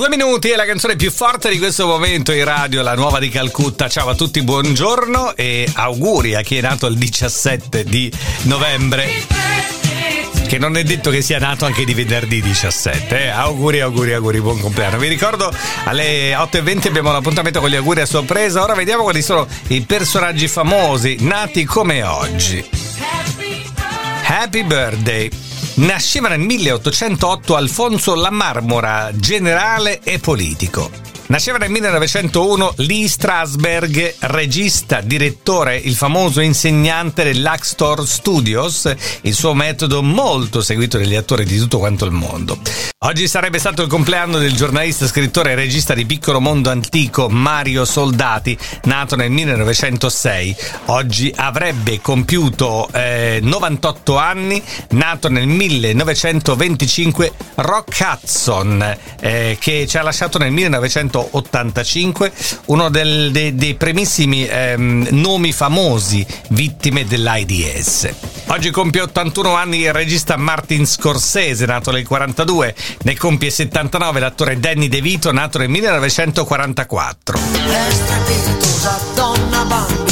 [0.00, 3.28] Due minuti è la canzone più forte di questo momento in radio, la nuova di
[3.28, 3.86] Calcutta.
[3.86, 8.10] Ciao a tutti, buongiorno e auguri a chi è nato il 17 di
[8.44, 9.06] novembre.
[10.48, 13.24] Che non è detto che sia nato anche di venerdì 17.
[13.24, 13.28] Eh?
[13.28, 14.96] Auguri, auguri, auguri, buon compleanno.
[14.96, 15.52] Vi ricordo
[15.84, 18.62] alle 8.20 abbiamo l'appuntamento con gli auguri a sorpresa.
[18.62, 22.66] Ora vediamo quali sono i personaggi famosi nati come oggi.
[24.24, 25.49] Happy birthday.
[25.80, 30.90] Nasceva nel 1808 Alfonso La Marmora, generale e politico.
[31.28, 40.02] Nasceva nel 1901 Lee Strasberg, regista, direttore, il famoso insegnante dell'Axtor Studios, il suo metodo
[40.02, 42.89] molto seguito dagli attori di tutto quanto il mondo.
[43.02, 47.86] Oggi sarebbe stato il compleanno del giornalista, scrittore e regista di Piccolo Mondo Antico Mario
[47.86, 50.56] Soldati, nato nel 1906.
[50.88, 60.02] Oggi avrebbe compiuto eh, 98 anni, nato nel 1925 Rock Hudson, eh, che ci ha
[60.02, 62.32] lasciato nel 1900 1985,
[62.66, 68.08] uno del, dei, dei primissimi ehm, nomi famosi vittime dell'AIDS.
[68.46, 74.58] Oggi compie 81 anni il regista Martin Scorsese, nato nel 42, ne compie 79 l'attore
[74.58, 77.38] Danny DeVito, nato nel 1944.
[79.14, 80.09] Donna bambina, donna vedrai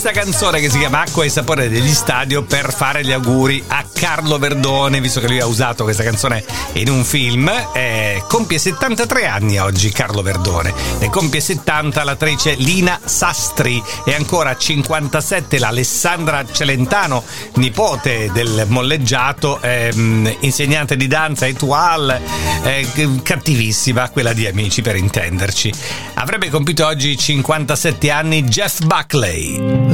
[0.00, 3.84] questa canzone che si chiama Acqua e sapore degli stadio per fare gli auguri a
[3.92, 7.50] Carlo Verdone, visto che lui ha usato questa canzone in un film.
[7.72, 10.72] Eh, compie 73 anni oggi Carlo Verdone.
[11.00, 20.36] Ne compie 70 l'attrice Lina Sastri e ancora 57 l'Alessandra Celentano, nipote del molleggiato, ehm,
[20.40, 22.20] insegnante di danza Etoile,
[22.62, 22.86] eh,
[23.24, 25.72] cattivissima, quella di Amici per intenderci.
[26.14, 29.87] Avrebbe compiuto oggi 57 anni Jeff Buckley.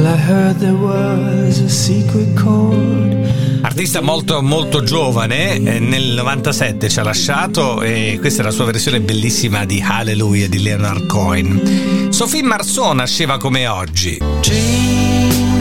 [3.61, 8.65] Artista molto molto giovane, eh, nel 97 ci ha lasciato e questa è la sua
[8.65, 12.07] versione bellissima di Hallelujah di Leonard Cohen.
[12.09, 14.17] Sophie Marceau nasceva come oggi.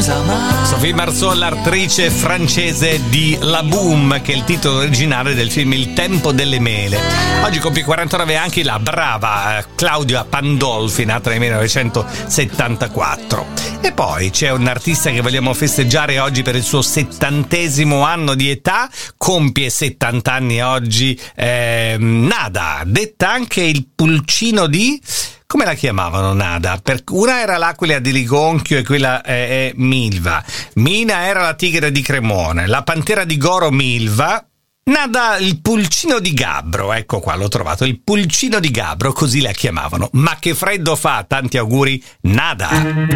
[0.04, 5.94] Sophie Marceau, l'attrice francese di La Boom, che è il titolo originale del film Il
[5.94, 7.00] tempo delle mele.
[7.42, 13.46] Oggi compie 49 anni la brava eh, Claudia Pandolfi, nata nel 1974.
[13.80, 18.50] E poi c'è un artista che vogliamo festeggiare oggi per il suo settantesimo anno di
[18.50, 25.00] età, compie 70 anni oggi, eh, Nada, detta anche il pulcino di
[25.54, 26.80] come la chiamavano Nada?
[26.82, 30.42] Per, una era l'aquila di Ligonchio e quella è, è Milva.
[30.74, 32.66] Mina era la tigre di Cremone.
[32.66, 34.44] La pantera di Goro Milva.
[34.86, 39.52] Nada il pulcino di Gabbro, ecco qua l'ho trovato, il pulcino di Gabbro, così la
[39.52, 40.08] chiamavano.
[40.14, 43.06] Ma che freddo fa, tanti auguri, Nada!